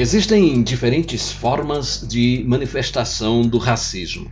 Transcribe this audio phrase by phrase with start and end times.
[0.00, 4.30] Existem diferentes formas de manifestação do racismo.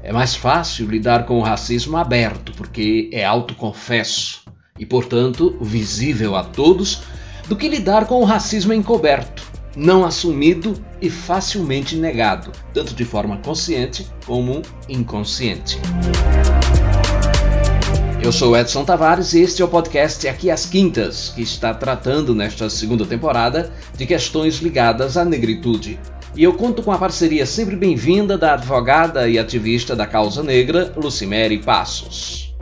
[0.00, 4.44] É mais fácil lidar com o racismo aberto, porque é autoconfesso
[4.78, 7.02] e, portanto, visível a todos,
[7.48, 9.42] do que lidar com o racismo encoberto,
[9.74, 15.80] não assumido e facilmente negado, tanto de forma consciente como inconsciente.
[18.28, 22.34] Eu sou Edson Tavares e este é o podcast Aqui às Quintas, que está tratando
[22.34, 25.98] nesta segunda temporada de questões ligadas à negritude.
[26.36, 30.92] E eu conto com a parceria sempre bem-vinda da advogada e ativista da causa negra,
[30.94, 32.54] Lucimere Passos.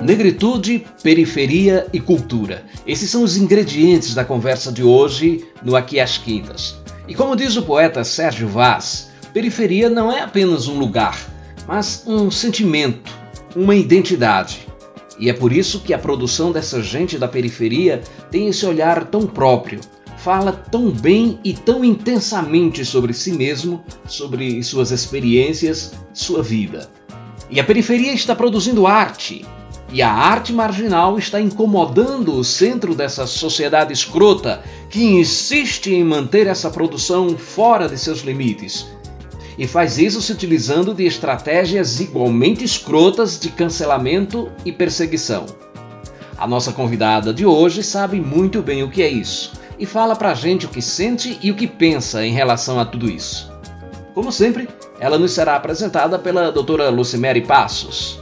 [0.00, 2.62] Negritude, periferia e cultura.
[2.86, 6.76] Esses são os ingredientes da conversa de hoje no Aqui às Quintas.
[7.08, 11.36] E como diz o poeta Sérgio Vaz, periferia não é apenas um lugar
[11.68, 13.12] mas um sentimento,
[13.54, 14.66] uma identidade.
[15.18, 19.26] E é por isso que a produção dessa gente da periferia tem esse olhar tão
[19.26, 19.80] próprio,
[20.16, 26.88] fala tão bem e tão intensamente sobre si mesmo, sobre suas experiências, sua vida.
[27.50, 29.44] E a periferia está produzindo arte,
[29.90, 36.46] e a arte marginal está incomodando o centro dessa sociedade escrota que insiste em manter
[36.46, 38.86] essa produção fora de seus limites,
[39.58, 45.46] e faz isso se utilizando de estratégias igualmente escrotas de cancelamento e perseguição.
[46.38, 50.34] A nossa convidada de hoje sabe muito bem o que é isso e fala pra
[50.34, 53.52] gente o que sente e o que pensa em relação a tudo isso.
[54.14, 54.68] Como sempre,
[55.00, 58.20] ela nos será apresentada pela doutora Lucimere Passos.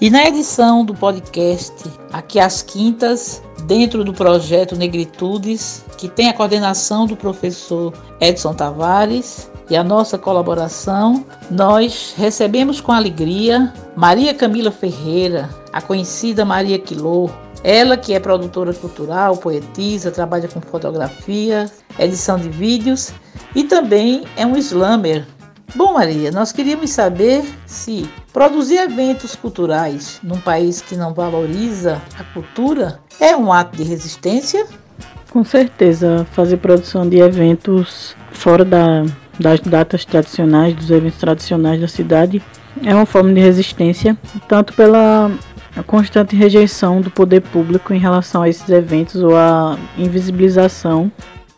[0.00, 1.72] E na edição do podcast
[2.12, 9.50] Aqui às Quintas, dentro do projeto Negritudes, que tem a coordenação do professor Edson Tavares,
[9.68, 17.30] e a nossa colaboração, nós recebemos com alegria Maria Camila Ferreira, a conhecida Maria Quilô,
[17.64, 23.12] ela que é produtora cultural, poetisa, trabalha com fotografia, edição de vídeos
[23.54, 25.26] e também é um slammer.
[25.74, 32.22] Bom, Maria, nós queríamos saber se produzir eventos culturais num país que não valoriza a
[32.32, 34.64] cultura é um ato de resistência?
[35.30, 39.04] Com certeza, fazer produção de eventos fora da
[39.38, 42.42] das datas tradicionais, dos eventos tradicionais da cidade,
[42.84, 44.16] é uma forma de resistência,
[44.48, 45.30] tanto pela
[45.86, 51.10] constante rejeição do poder público em relação a esses eventos ou a invisibilização.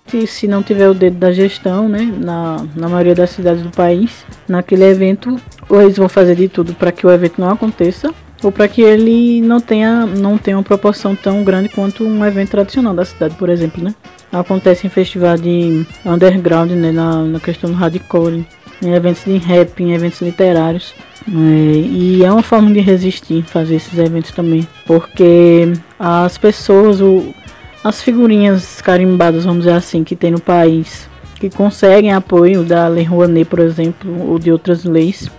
[0.06, 3.70] Se, se não tiver o dedo da gestão, né, na, na maioria das cidades do
[3.70, 5.36] país, naquele evento,
[5.68, 8.12] ou eles vão fazer de tudo para que o evento não aconteça,
[8.42, 12.50] ou para que ele não tenha, não tenha uma proporção tão grande quanto um evento
[12.50, 13.94] tradicional da cidade, por exemplo, né?
[14.32, 18.46] Acontece em festival de underground, né, na, na questão do hardcore,
[18.82, 20.94] em eventos de rap, em eventos literários.
[21.26, 27.34] É, e é uma forma de resistir fazer esses eventos também, porque as pessoas, o,
[27.82, 33.04] as figurinhas carimbadas, vamos dizer assim, que tem no país, que conseguem apoio da Lei
[33.04, 35.30] Rouanet, por exemplo, ou de outras leis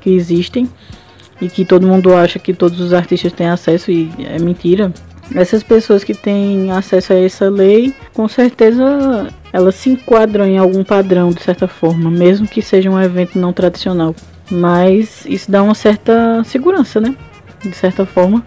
[0.00, 0.68] que existem,
[1.40, 4.92] e que todo mundo acha que todos os artistas têm acesso e é mentira.
[5.34, 10.84] Essas pessoas que têm acesso a essa lei, com certeza elas se enquadram em algum
[10.84, 14.14] padrão de certa forma, mesmo que seja um evento não tradicional.
[14.50, 17.14] Mas isso dá uma certa segurança, né?
[17.60, 18.44] De certa forma.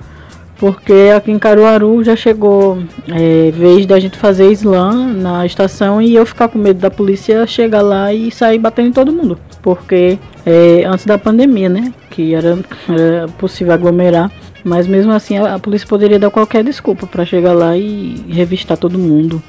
[0.59, 6.13] Porque aqui em Caruaru já chegou é, vez da gente fazer slam na estação e
[6.13, 9.39] eu ficar com medo da polícia chegar lá e sair batendo em todo mundo.
[9.61, 11.93] Porque é, antes da pandemia, né?
[12.09, 12.59] Que era,
[12.89, 14.29] era possível aglomerar.
[14.61, 18.77] Mas mesmo assim a, a polícia poderia dar qualquer desculpa para chegar lá e revistar
[18.77, 19.41] todo mundo.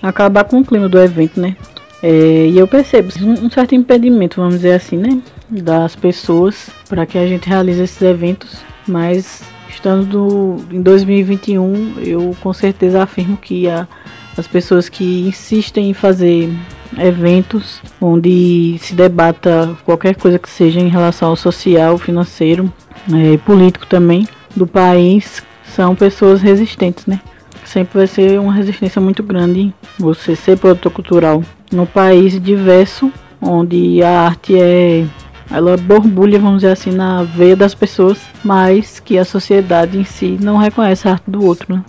[0.00, 1.56] Acabar com o clima do evento, né?
[2.00, 5.20] É, e eu percebo um, um certo impedimento, vamos dizer assim, né?
[5.50, 8.58] Das pessoas para que a gente realize esses eventos.
[8.86, 13.88] Mas estando em 2021, eu com certeza afirmo que a,
[14.36, 16.50] as pessoas que insistem em fazer
[16.98, 22.70] eventos onde se debata qualquer coisa que seja em relação ao social, financeiro
[23.08, 27.20] e é, político também do país são pessoas resistentes, né?
[27.64, 31.42] Sempre vai ser uma resistência muito grande você ser produtor cultural
[31.72, 33.10] no país diverso,
[33.40, 35.06] onde a arte é
[35.52, 40.38] ela borbulha, vamos dizer assim, na veia das pessoas, mas que a sociedade em si
[40.40, 41.74] não reconhece a arte do outro.
[41.74, 41.84] Né?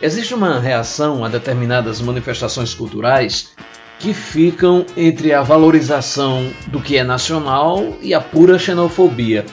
[0.00, 3.50] Existe uma reação a determinadas manifestações culturais
[3.98, 9.44] que ficam entre a valorização do que é nacional e a pura xenofobia.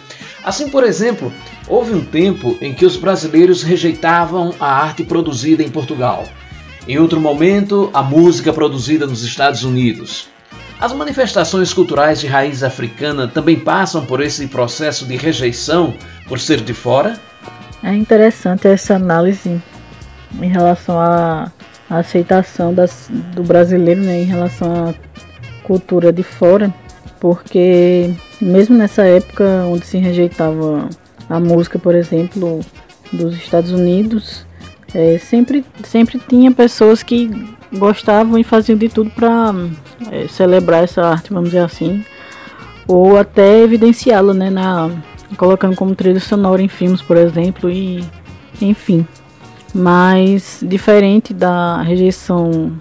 [0.43, 1.33] Assim, por exemplo,
[1.67, 6.25] houve um tempo em que os brasileiros rejeitavam a arte produzida em Portugal.
[6.87, 10.29] Em outro momento, a música produzida nos Estados Unidos.
[10.79, 15.93] As manifestações culturais de raiz africana também passam por esse processo de rejeição
[16.27, 17.17] por ser de fora?
[17.81, 19.61] É interessante essa análise
[20.41, 21.51] em relação a
[21.89, 24.93] aceitação das, do brasileiro né, em relação à
[25.63, 26.73] cultura de fora,
[27.19, 30.89] porque mesmo nessa época onde se rejeitava
[31.29, 32.59] a música, por exemplo,
[33.13, 34.45] dos Estados Unidos,
[34.95, 37.29] é, sempre, sempre tinha pessoas que
[37.73, 39.53] gostavam e faziam de tudo para
[40.09, 42.03] é, celebrar essa arte, vamos dizer assim,
[42.87, 44.89] ou até evidenciá-la, né, na,
[45.37, 48.05] colocando como trilha sonora em filmes, por exemplo, e
[48.61, 49.05] enfim.
[49.73, 52.71] Mas diferente da rejeição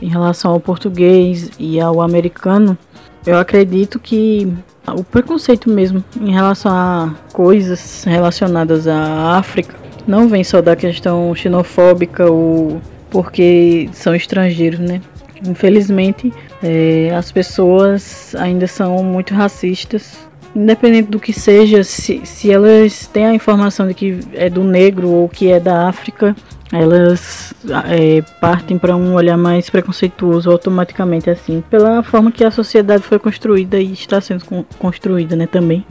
[0.00, 2.78] em relação ao português e ao americano,
[3.26, 4.50] eu acredito que
[4.86, 11.34] o preconceito mesmo em relação a coisas relacionadas à África não vem só da questão
[11.34, 15.00] xenofóbica ou porque são estrangeiros, né?
[15.46, 16.32] Infelizmente,
[16.62, 20.26] é, as pessoas ainda são muito racistas.
[20.56, 25.08] Independente do que seja, se, se elas têm a informação de que é do negro
[25.08, 26.34] ou que é da África,
[26.72, 27.54] elas
[27.88, 33.18] é, partem para um olhar mais preconceituoso automaticamente, assim, pela forma que a sociedade foi
[33.18, 34.44] construída e está sendo
[34.78, 35.84] construída, né, também.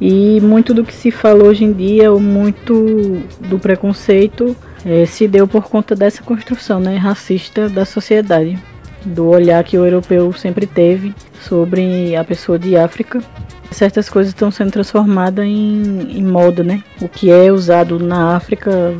[0.00, 5.26] E muito do que se fala hoje em dia, ou muito do preconceito, é, se
[5.26, 8.58] deu por conta dessa construção né, racista da sociedade,
[9.04, 13.22] do olhar que o europeu sempre teve sobre a pessoa de África
[13.70, 16.82] certas coisas estão sendo transformadas em, em, moda, né?
[17.00, 18.94] O que é usado na África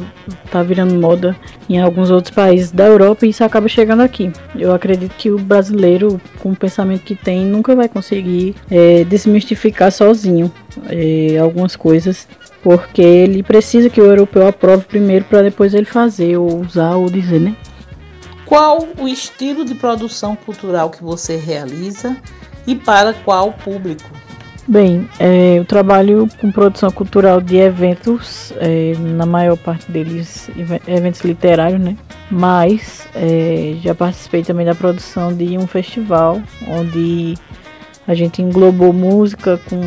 [0.45, 1.37] está virando moda
[1.69, 4.31] em alguns outros países da Europa e isso acaba chegando aqui.
[4.57, 9.91] Eu acredito que o brasileiro, com o pensamento que tem, nunca vai conseguir é, desmistificar
[9.91, 10.53] sozinho
[10.89, 12.29] é, algumas coisas,
[12.63, 17.11] porque ele precisa que o europeu aprove primeiro para depois ele fazer, ou usar, ou
[17.11, 17.55] dizer, né?
[18.49, 22.17] Qual o estilo de produção cultural que você realiza
[22.67, 24.09] e para qual público?
[24.67, 30.51] Bem, é, eu trabalho com produção cultural de eventos, é, na maior parte deles
[30.87, 31.95] eventos literários, né?
[32.31, 37.35] Mas é, já participei também da produção de um festival onde
[38.07, 39.81] a gente englobou música com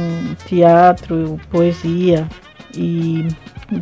[0.45, 2.27] teatro, poesia
[2.75, 3.27] e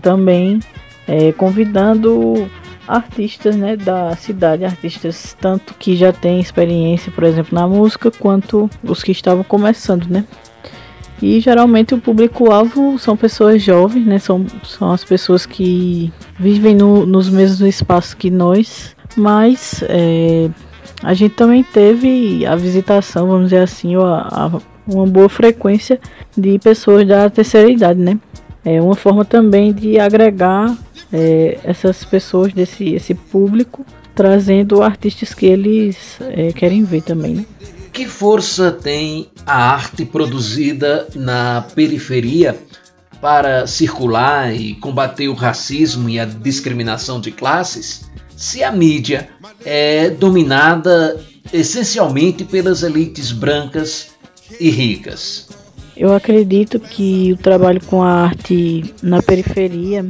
[0.02, 0.62] também
[1.06, 2.50] é, convidando
[2.90, 8.68] artistas né, da cidade, artistas tanto que já têm experiência, por exemplo, na música, quanto
[8.84, 10.26] os que estavam começando, né?
[11.22, 14.18] E geralmente o público-alvo são pessoas jovens, né?
[14.18, 20.50] São, são as pessoas que vivem no, nos mesmos espaços que nós, mas é,
[21.04, 24.00] a gente também teve a visitação, vamos dizer assim, a,
[24.32, 24.52] a,
[24.88, 26.00] uma boa frequência
[26.36, 28.18] de pessoas da terceira idade, né?
[28.66, 30.76] É uma forma também de agregar
[31.12, 33.86] é, essas pessoas desse esse público,
[34.16, 37.46] trazendo artistas que eles é, querem ver também, né?
[37.92, 42.56] Que força tem a arte produzida na periferia
[43.20, 48.10] para circular e combater o racismo e a discriminação de classes
[48.40, 49.28] se a mídia
[49.66, 51.20] é dominada
[51.52, 54.12] essencialmente pelas elites brancas
[54.58, 55.50] e ricas?
[55.98, 60.08] Eu acredito que o trabalho com a arte na periferia,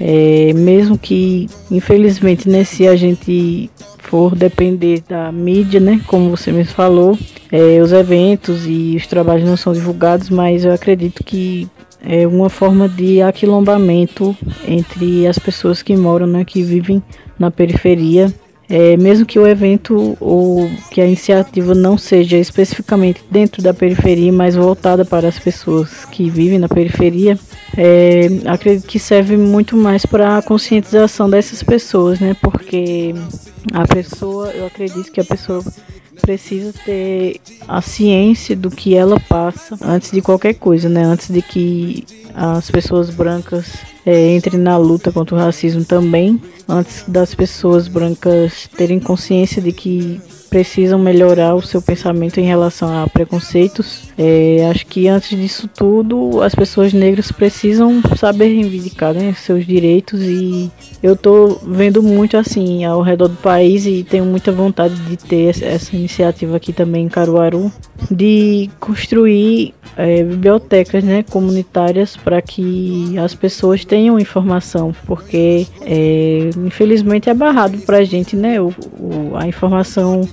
[0.00, 6.00] é, mesmo que infelizmente nesse a gente for depender da mídia, né?
[6.06, 7.18] Como você mesmo falou,
[7.50, 11.68] é, os eventos e os trabalhos não são divulgados, mas eu acredito que
[12.04, 14.36] é uma forma de aquilombamento
[14.66, 17.02] entre as pessoas que moram, né, que vivem
[17.36, 18.32] na periferia
[18.68, 24.32] é, mesmo que o evento ou que a iniciativa não seja especificamente dentro da periferia,
[24.32, 27.38] mas voltada para as pessoas que vivem na periferia,
[27.76, 32.34] é, acredito que serve muito mais para a conscientização dessas pessoas, né?
[32.40, 33.14] Porque
[33.72, 35.62] a pessoa, eu acredito que a pessoa
[36.20, 41.04] precisa ter a ciência do que ela passa antes de qualquer coisa, né?
[41.04, 42.04] Antes de que
[42.34, 43.76] as pessoas brancas
[44.06, 49.72] é, entrem na luta contra o racismo também, antes das pessoas brancas terem consciência de
[49.72, 54.08] que precisam melhorar o seu pensamento em relação a preconceitos.
[54.16, 60.22] É, acho que antes disso tudo, as pessoas negras precisam saber reivindicar né, seus direitos
[60.22, 60.70] e
[61.02, 65.62] eu estou vendo muito assim ao redor do país e tenho muita vontade de ter
[65.62, 67.70] essa iniciativa aqui também em Caruaru
[68.10, 77.30] de construir é, bibliotecas né, comunitárias para que as pessoas tenham informação, porque é, infelizmente
[77.30, 80.28] é barrado para a gente né, o, o, a informação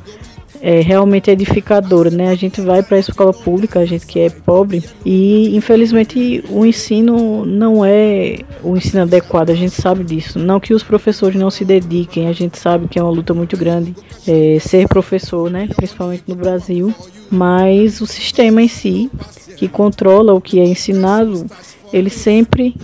[0.66, 2.30] é realmente edificadora, né?
[2.30, 6.66] A gente vai para a escola pública, a gente que é pobre, e infelizmente o
[6.66, 10.40] ensino não é o ensino adequado, a gente sabe disso.
[10.40, 13.58] Não que os professores não se dediquem, a gente sabe que é uma luta muito
[13.58, 13.94] grande
[14.26, 15.68] é, ser professor, né?
[15.76, 16.96] Principalmente no Brasil,
[17.30, 19.12] mas o sistema em si
[19.58, 21.46] que controla o que é ensinado
[21.92, 22.76] ele sempre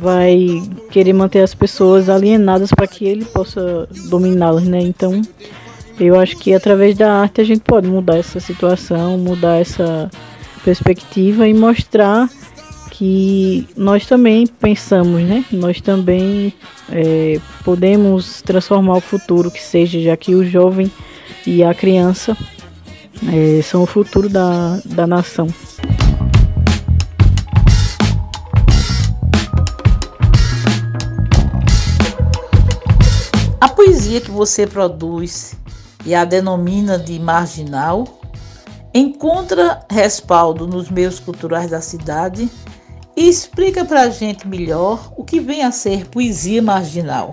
[0.00, 4.80] vai querer manter as pessoas alienadas para que ele possa dominá-las, né?
[4.80, 5.22] Então,
[6.00, 10.10] eu acho que através da arte a gente pode mudar essa situação, mudar essa
[10.64, 12.28] perspectiva e mostrar
[12.90, 15.44] que nós também pensamos, né?
[15.52, 16.52] Nós também
[16.90, 20.90] é, podemos transformar o futuro que seja, já que o jovem
[21.46, 22.36] e a criança
[23.32, 25.48] é, são o futuro da, da nação.
[33.60, 35.56] A poesia que você produz
[36.04, 38.20] e a denomina de marginal
[38.94, 42.48] encontra respaldo nos meios culturais da cidade
[43.16, 47.32] e explica para a gente melhor o que vem a ser poesia marginal.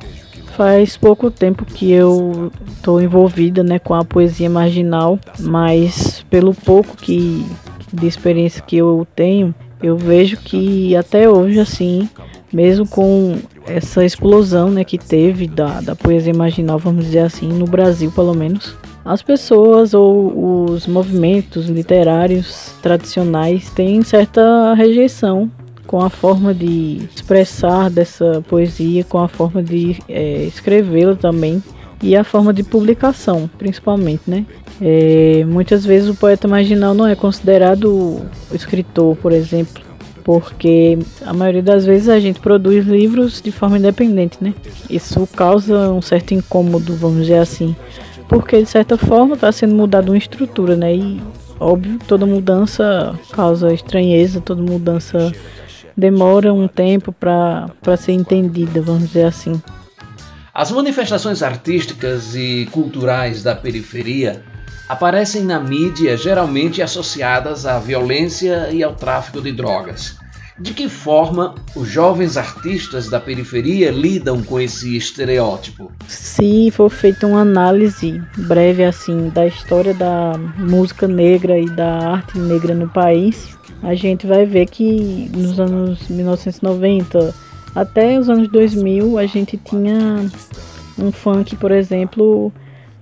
[0.58, 6.96] Faz pouco tempo que eu estou envolvida né, com a poesia marginal, mas pelo pouco
[6.96, 7.46] que
[7.92, 12.10] de experiência que eu tenho, eu vejo que até hoje, assim,
[12.52, 13.38] mesmo com
[13.68, 18.34] essa explosão né, que teve da, da poesia marginal, vamos dizer assim, no Brasil pelo
[18.34, 25.52] menos, as pessoas ou os movimentos literários tradicionais têm certa rejeição
[25.86, 31.62] com a forma de expressar dessa poesia, com a forma de é, escrevê-la também
[32.02, 34.46] e a forma de publicação, principalmente, né?
[34.82, 38.22] É, muitas vezes o poeta marginal não é considerado
[38.52, 39.85] escritor, por exemplo,
[40.26, 44.56] porque a maioria das vezes a gente produz livros de forma independente, né?
[44.90, 47.76] Isso causa um certo incômodo, vamos dizer assim,
[48.28, 50.96] porque de certa forma está sendo mudada uma estrutura, né?
[50.96, 51.22] E
[51.60, 55.32] óbvio, toda mudança causa estranheza, toda mudança
[55.96, 59.62] demora um tempo para ser entendida, vamos dizer assim.
[60.52, 64.42] As manifestações artísticas e culturais da periferia
[64.88, 70.18] aparecem na mídia geralmente associadas à violência e ao tráfico de drogas.
[70.58, 75.92] De que forma os jovens artistas da periferia lidam com esse estereótipo?
[76.08, 82.38] Se for feita uma análise breve assim da história da música negra e da arte
[82.38, 87.36] negra no país, a gente vai ver que nos anos 1990
[87.76, 90.26] até os anos 2000 a gente tinha
[90.98, 92.54] um funk, por exemplo,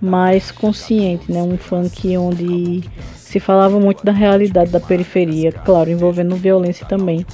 [0.04, 1.42] mais consciente, né?
[1.42, 2.84] Um funk onde
[3.16, 7.26] se falava muito da realidade da periferia, claro, envolvendo violência também,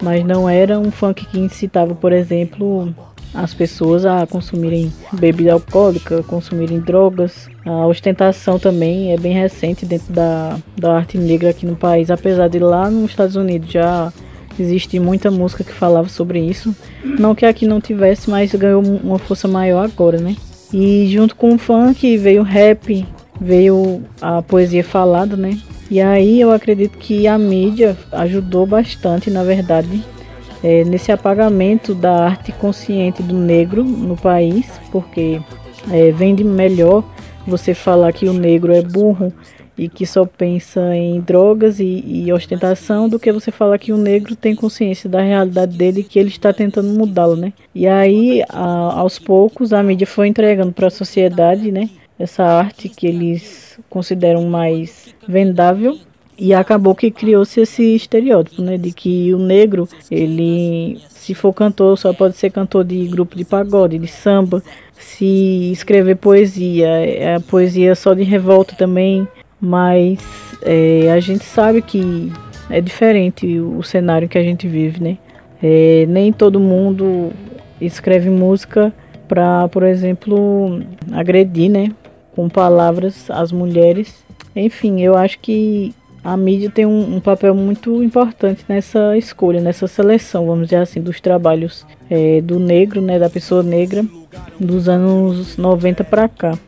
[0.00, 2.94] mas não era um funk que incitava, por exemplo,
[3.34, 7.48] as pessoas a consumirem bebida alcoólica, consumirem drogas.
[7.66, 12.48] A ostentação também é bem recente dentro da, da arte negra aqui no país, apesar
[12.48, 14.12] de lá nos Estados Unidos já
[14.60, 16.74] existe muita música que falava sobre isso.
[17.02, 20.36] Não que aqui não tivesse, mas ganhou uma força maior agora, né?
[20.72, 23.06] E junto com o funk veio o rap,
[23.40, 25.58] veio a poesia falada, né?
[25.90, 30.02] E aí eu acredito que a mídia ajudou bastante, na verdade,
[30.64, 35.40] é, nesse apagamento da arte consciente do negro no país, porque
[35.90, 37.04] é, vende melhor
[37.46, 39.32] você falar que o negro é burro
[39.76, 43.96] e que só pensa em drogas e, e, ostentação do que você falar que o
[43.96, 47.52] negro tem consciência da realidade dele e que ele está tentando mudá-lo, né?
[47.74, 51.88] E aí, a, aos poucos, a mídia foi entregando para a sociedade, né?
[52.18, 55.98] Essa arte que eles consideram mais vendável
[56.38, 61.96] e acabou que criou-se esse estereótipo, né, de que o negro, ele se for cantor,
[61.96, 64.62] só pode ser cantor de grupo de pagode, de samba.
[64.98, 69.28] Se escrever poesia, é a poesia só de revolta também,
[69.62, 70.18] mas
[70.62, 72.32] é, a gente sabe que
[72.68, 75.18] é diferente o cenário que a gente vive, né?
[75.62, 77.30] É, nem todo mundo
[77.80, 78.92] escreve música
[79.28, 81.92] para, por exemplo, agredir, né,
[82.34, 84.24] com palavras as mulheres.
[84.56, 89.86] Enfim, eu acho que a mídia tem um, um, papel muito importante nessa escolha, nessa
[89.86, 94.04] seleção, vamos dizer assim, dos trabalhos é, do negro, né, da pessoa negra,
[94.58, 96.58] dos anos 90 para cá.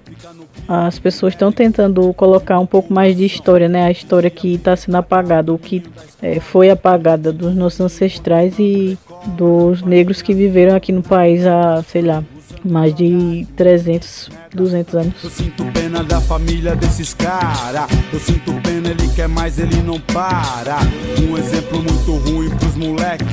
[0.66, 4.74] As pessoas estão tentando colocar um pouco mais de história, né, a história que está
[4.76, 5.82] sendo apagada, o que
[6.22, 8.98] é, foi apagada dos nossos ancestrais e
[9.36, 12.24] dos negros que viveram aqui no país há, sei lá,
[12.64, 15.14] mais de 300, 200 anos.
[15.22, 17.86] Eu sinto pena da família desses cara.
[18.12, 20.78] Eu sinto pena, ele quer mais, ele não para.
[21.28, 23.24] Um exemplo muito ruim pros moleque.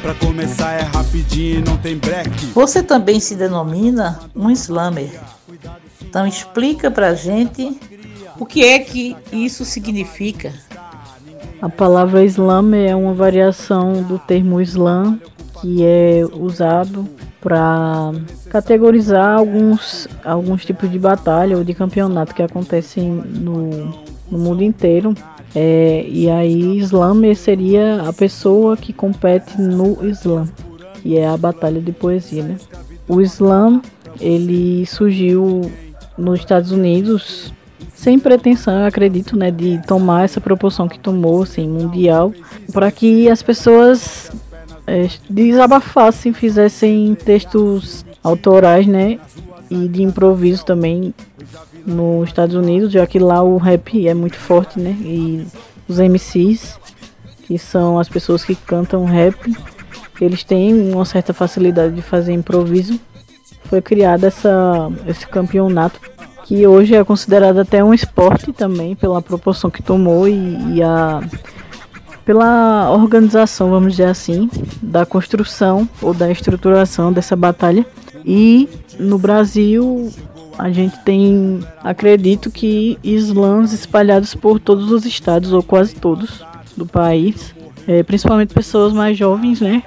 [0.00, 2.30] Pra começar é rapidinho e não tem break.
[2.54, 5.10] Você também se denomina um slammer.
[6.02, 7.78] Então explica pra gente
[8.38, 10.52] o que é que isso significa.
[11.60, 15.20] A palavra slammer é uma variação do termo slam,
[15.60, 17.06] que é usado
[17.40, 18.12] para
[18.50, 23.92] categorizar alguns, alguns tipos de batalha ou de campeonato que acontecem no,
[24.30, 25.14] no mundo inteiro.
[25.54, 30.48] É, e aí Slammer seria a pessoa que compete no Slam,
[31.02, 32.56] que é a batalha de poesia, né?
[33.08, 33.82] O Slam,
[34.20, 35.70] ele surgiu
[36.20, 37.52] nos Estados Unidos
[37.94, 42.32] sem pretensão, eu acredito, né, de tomar essa proporção que tomou, assim, mundial,
[42.72, 44.30] para que as pessoas
[44.86, 49.18] é, desabafassem, fizessem textos autorais, né,
[49.70, 51.14] e de improviso também
[51.86, 54.96] nos Estados Unidos, já que lá o rap é muito forte, né?
[55.00, 55.46] E
[55.88, 56.78] os MCs,
[57.44, 59.36] que são as pessoas que cantam rap,
[60.20, 62.98] eles têm uma certa facilidade de fazer improviso.
[63.64, 66.00] Foi criado essa, esse campeonato
[66.50, 71.20] que hoje é considerado até um esporte também pela proporção que tomou e, e a
[72.24, 74.50] pela organização, vamos dizer assim,
[74.82, 77.86] da construção ou da estruturação dessa batalha.
[78.26, 80.10] E no Brasil
[80.58, 86.44] a gente tem, acredito que slams espalhados por todos os estados, ou quase todos,
[86.76, 87.54] do país.
[87.86, 89.84] É, principalmente pessoas mais jovens, né?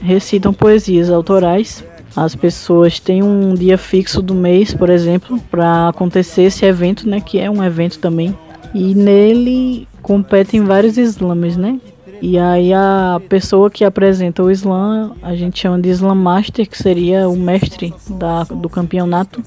[0.00, 1.84] Recitam poesias autorais.
[2.16, 7.20] As pessoas têm um dia fixo do mês, por exemplo, para acontecer esse evento, né?
[7.20, 8.34] Que é um evento também.
[8.74, 11.78] E nele competem vários slams, né?
[12.22, 16.78] E aí a pessoa que apresenta o slam, a gente chama de slam master, que
[16.78, 19.42] seria o mestre da, do campeonato.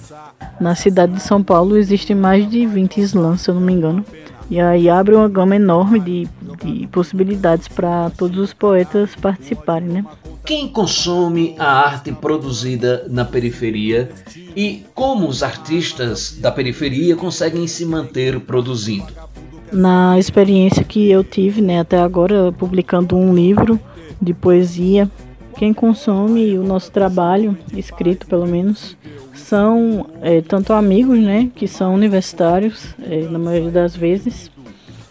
[0.59, 4.05] Na cidade de São Paulo existem mais de 20 slams, se eu não me engano.
[4.49, 6.27] E aí abre uma gama enorme de,
[6.63, 10.05] de possibilidades para todos os poetas participarem, né?
[10.45, 14.09] Quem consome a arte produzida na periferia
[14.55, 19.13] e como os artistas da periferia conseguem se manter produzindo?
[19.71, 23.79] na experiência que eu tive, né, até agora publicando um livro
[24.21, 25.09] de poesia.
[25.59, 28.95] Quem consome o nosso trabalho, escrito pelo menos,
[29.33, 34.49] são é, tanto amigos, né, que são universitários, é, na maioria das vezes,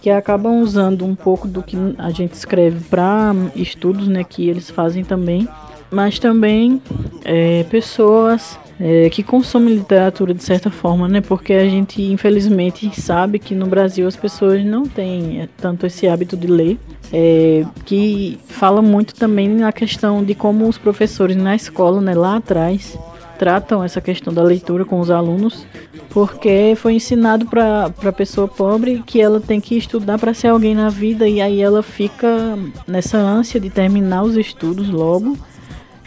[0.00, 4.70] que acabam usando um pouco do que a gente escreve para estudos, né, que eles
[4.70, 5.46] fazem também,
[5.90, 6.80] mas também
[7.26, 11.20] é, pessoas é, que consome literatura de certa forma, né?
[11.20, 16.06] Porque a gente infelizmente sabe que no Brasil as pessoas não têm é, tanto esse
[16.06, 16.78] hábito de ler,
[17.12, 22.36] é, que fala muito também na questão de como os professores na escola, né, lá
[22.36, 22.96] atrás,
[23.38, 25.64] tratam essa questão da leitura com os alunos,
[26.10, 30.74] porque foi ensinado para a pessoa pobre que ela tem que estudar para ser alguém
[30.74, 35.36] na vida e aí ela fica nessa ânsia de terminar os estudos logo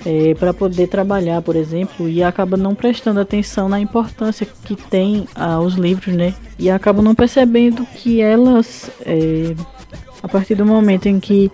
[0.06, 5.28] é, para poder trabalhar, por exemplo, e acaba não prestando atenção na importância que tem
[5.36, 6.34] ah, os livros, né?
[6.58, 9.56] E acaba não percebendo que elas, é,
[10.22, 11.52] a partir do momento em que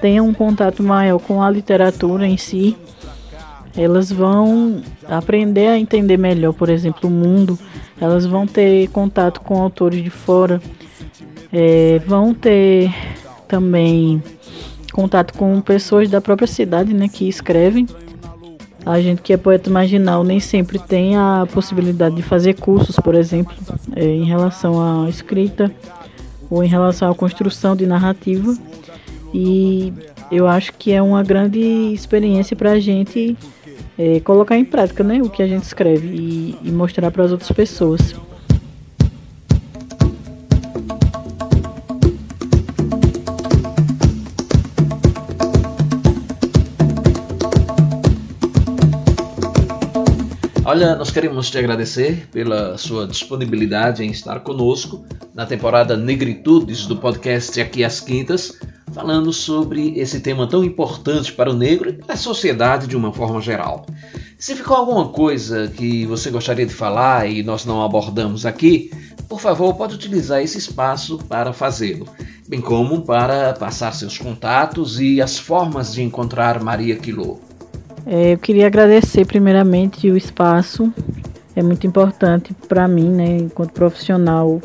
[0.00, 2.76] tenham um contato maior com a literatura em si,
[3.76, 7.58] elas vão aprender a entender melhor, por exemplo, o mundo,
[8.00, 10.60] elas vão ter contato com autores de fora,
[11.52, 12.92] é, vão ter
[13.46, 14.22] também
[14.92, 17.86] contato com pessoas da própria cidade, né, que escrevem.
[18.86, 23.14] A gente que é poeta marginal nem sempre tem a possibilidade de fazer cursos, por
[23.14, 23.54] exemplo,
[23.94, 25.70] é, em relação à escrita
[26.48, 28.56] ou em relação à construção de narrativa.
[29.34, 29.92] E
[30.30, 31.60] eu acho que é uma grande
[31.92, 33.36] experiência para a gente
[33.98, 37.32] é, colocar em prática né, o que a gente escreve e, e mostrar para as
[37.32, 38.14] outras pessoas.
[50.70, 55.02] Olha, nós queremos te agradecer pela sua disponibilidade em estar conosco
[55.34, 58.52] na temporada Negritudes do podcast Aqui às Quintas,
[58.92, 63.14] falando sobre esse tema tão importante para o negro e para a sociedade de uma
[63.14, 63.86] forma geral.
[64.38, 68.90] Se ficou alguma coisa que você gostaria de falar e nós não abordamos aqui,
[69.26, 72.06] por favor, pode utilizar esse espaço para fazê-lo,
[72.46, 77.47] bem como para passar seus contatos e as formas de encontrar Maria Quilô.
[78.06, 80.92] É, eu queria agradecer primeiramente o espaço.
[81.54, 84.60] É muito importante para mim, né, enquanto profissional,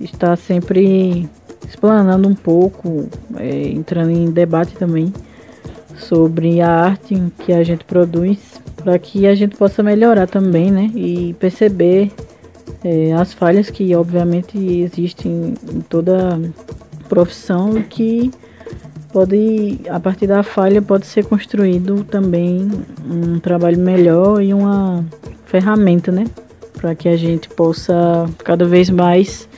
[0.00, 1.28] estar sempre
[1.66, 5.12] explanando um pouco, é, entrando em debate também
[5.96, 10.90] sobre a arte que a gente produz, para que a gente possa melhorar também, né,
[10.94, 12.12] e perceber
[12.84, 16.38] é, as falhas que obviamente existem em toda
[17.08, 18.30] profissão que
[19.14, 22.68] pode, a partir da falha, pode ser construído também
[23.08, 25.04] um trabalho melhor e uma
[25.46, 26.26] ferramenta, né?
[26.72, 29.48] Para que a gente possa cada vez mais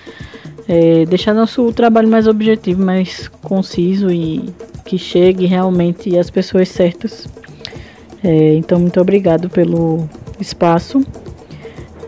[0.68, 4.44] é, deixar nosso trabalho mais objetivo, mais conciso e
[4.84, 7.26] que chegue realmente às pessoas certas.
[8.22, 10.06] É, então, muito obrigado pelo
[10.38, 11.02] espaço.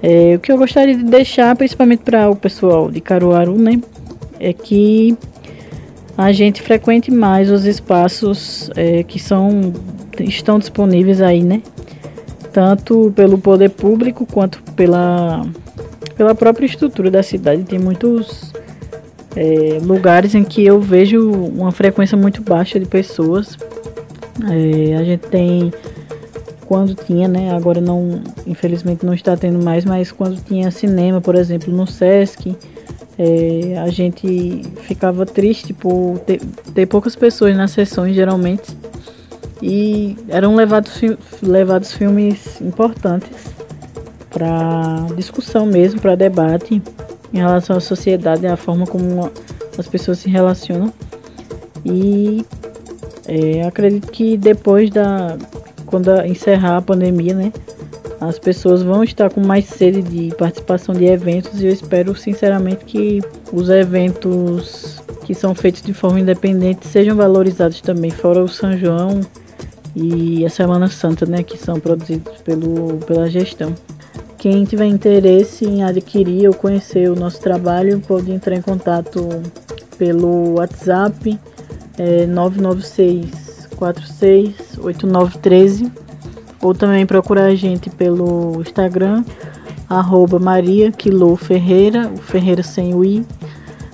[0.03, 3.81] É, o que eu gostaria de deixar, principalmente para o pessoal de Caruaru, né?
[4.41, 5.17] é que
[6.19, 9.73] a gente frequente mais os espaços é, que são
[10.19, 11.63] estão disponíveis aí, né?
[12.53, 15.47] Tanto pelo poder público quanto pela,
[16.17, 17.63] pela própria estrutura da cidade.
[17.63, 18.53] Tem muitos
[19.37, 23.57] é, lugares em que eu vejo uma frequência muito baixa de pessoas.
[24.43, 25.73] É, a gente tem
[26.67, 27.53] quando tinha, né?
[27.55, 32.57] Agora não, infelizmente não está tendo mais, mas quando tinha cinema, por exemplo, no Sesc,
[33.19, 36.41] é, a gente ficava triste por ter,
[36.73, 38.77] ter, poucas pessoas nas sessões, geralmente.
[39.61, 41.01] E eram levados,
[41.43, 43.53] levados filmes importantes
[44.31, 46.81] para discussão mesmo, para debate
[47.33, 49.31] em relação à sociedade, a forma como
[49.77, 50.93] as pessoas se relacionam.
[51.85, 52.45] E
[53.27, 55.37] é, acredito que depois da.
[55.87, 57.53] quando encerrar a pandemia, né?
[58.21, 62.85] As pessoas vão estar com mais sede de participação de eventos e eu espero sinceramente
[62.85, 63.21] que
[63.53, 69.21] os eventos que são feitos de forma independente sejam valorizados também, fora o São João
[69.95, 73.75] e a Semana Santa, né, que são produzidos pelo, pela gestão.
[74.37, 79.29] Quem tiver interesse em adquirir ou conhecer o nosso trabalho pode entrar em contato
[79.97, 81.39] pelo WhatsApp
[81.99, 86.08] é, 996 46 8913
[86.61, 89.25] ou também procurar a gente pelo Instagram,
[89.89, 93.25] arroba Maria Quilô Ferreira, o Ferreira sem o I.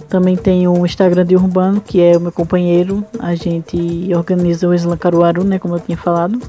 [0.09, 3.05] Também tem o Instagram de Urbano, que é o meu companheiro.
[3.18, 6.40] A gente organiza o Islam Caruaru, né, como eu tinha falado.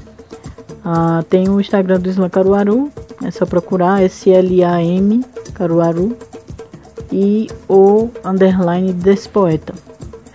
[0.84, 2.90] Ah, tem o Instagram do Islam Caruaru,
[3.24, 6.16] é só procurar S-L-A-M Caruaru
[7.10, 9.74] e o underline desse poeta.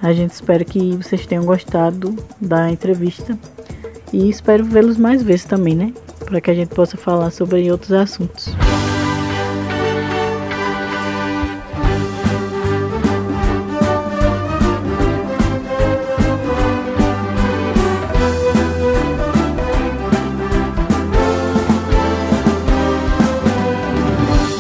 [0.02, 3.38] A gente espera que vocês tenham gostado da entrevista
[4.14, 5.94] e espero vê-los mais vezes também, né?
[6.26, 8.54] Para que a gente possa falar sobre outros assuntos.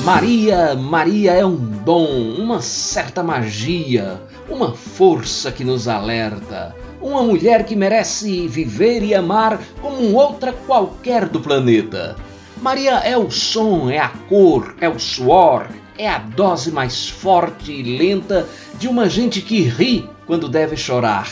[0.03, 2.05] Maria, Maria é um dom,
[2.37, 9.59] uma certa magia, uma força que nos alerta uma mulher que merece viver e amar
[9.81, 12.15] como outra qualquer do planeta.
[12.61, 17.71] Maria é o som, é a cor, é o suor, é a dose mais forte
[17.71, 21.27] e lenta de uma gente que ri quando deve chorar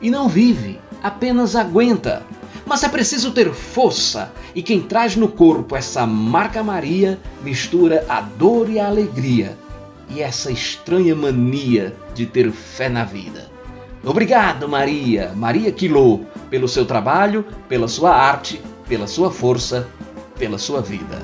[0.00, 2.22] e não vive, apenas aguenta.
[2.66, 8.20] Mas é preciso ter força, e quem traz no corpo essa marca Maria mistura a
[8.20, 9.56] dor e a alegria,
[10.08, 13.53] e essa estranha mania de ter fé na vida.
[14.06, 19.88] Obrigado, Maria, Maria Quilô, pelo seu trabalho, pela sua arte, pela sua força,
[20.38, 21.22] pela sua vida.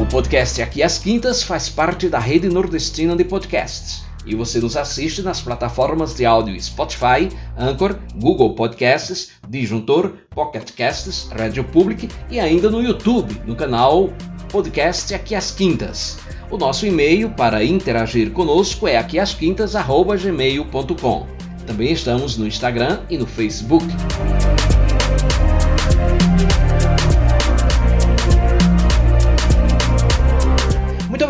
[0.00, 4.76] O podcast Aqui às Quintas faz parte da rede nordestina de podcasts e você nos
[4.76, 12.38] assiste nas plataformas de áudio Spotify, Anchor, Google Podcasts, Disjuntor, Pocket Casts, Radio Public e
[12.38, 14.10] ainda no YouTube, no canal
[14.50, 16.18] Podcast Aqui às Quintas.
[16.50, 21.26] O nosso e-mail para interagir conosco é aquiasquintas@gmail.com.
[21.66, 23.86] Também estamos no Instagram e no Facebook.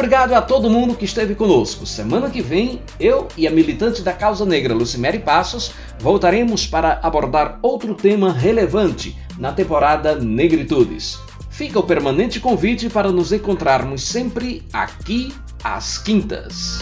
[0.02, 1.86] Obrigado a todo mundo que esteve conosco.
[1.86, 7.60] Semana que vem, eu e a militante da causa negra Lucimere Passos voltaremos para abordar
[7.62, 11.20] outro tema relevante na temporada Negritudes.
[11.50, 16.80] Fica o permanente convite para nos encontrarmos sempre aqui às quintas.